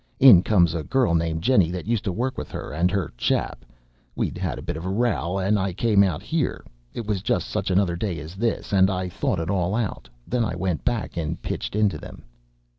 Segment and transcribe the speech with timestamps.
[0.19, 3.63] In comes a girl named Jennie, that used to work with her, and her chap.
[4.15, 7.47] We 'ad a bit of a row, and I came out 'ere it was just
[7.47, 10.09] such another day as this and I thought it all out.
[10.25, 12.23] Then I went back and pitched into them."